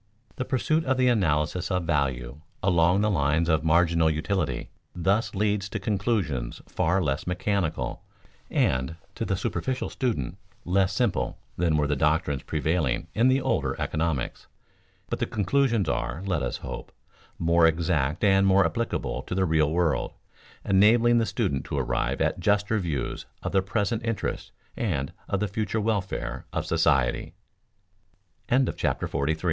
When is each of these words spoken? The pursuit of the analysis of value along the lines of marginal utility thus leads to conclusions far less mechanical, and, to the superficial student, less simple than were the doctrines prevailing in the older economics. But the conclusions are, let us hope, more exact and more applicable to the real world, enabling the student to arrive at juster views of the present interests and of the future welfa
The 0.37 0.45
pursuit 0.45 0.83
of 0.85 0.97
the 0.97 1.09
analysis 1.09 1.69
of 1.69 1.83
value 1.83 2.41
along 2.63 3.01
the 3.01 3.09
lines 3.11 3.47
of 3.47 3.63
marginal 3.63 4.09
utility 4.09 4.71
thus 4.95 5.35
leads 5.35 5.69
to 5.69 5.79
conclusions 5.79 6.59
far 6.65 7.03
less 7.03 7.27
mechanical, 7.27 8.01
and, 8.49 8.95
to 9.13 9.25
the 9.25 9.35
superficial 9.37 9.91
student, 9.91 10.39
less 10.65 10.91
simple 10.91 11.37
than 11.55 11.77
were 11.77 11.85
the 11.85 11.95
doctrines 11.95 12.41
prevailing 12.41 13.09
in 13.13 13.27
the 13.27 13.41
older 13.41 13.79
economics. 13.79 14.47
But 15.07 15.19
the 15.19 15.27
conclusions 15.27 15.87
are, 15.87 16.23
let 16.25 16.41
us 16.41 16.57
hope, 16.65 16.91
more 17.37 17.67
exact 17.67 18.23
and 18.23 18.47
more 18.47 18.65
applicable 18.65 19.21
to 19.21 19.35
the 19.35 19.45
real 19.45 19.69
world, 19.71 20.13
enabling 20.65 21.19
the 21.19 21.27
student 21.27 21.63
to 21.65 21.77
arrive 21.77 22.21
at 22.21 22.39
juster 22.39 22.79
views 22.79 23.27
of 23.43 23.51
the 23.51 23.61
present 23.61 24.03
interests 24.03 24.51
and 24.75 25.13
of 25.29 25.39
the 25.41 25.47
future 25.47 25.79
welfa 25.79 26.45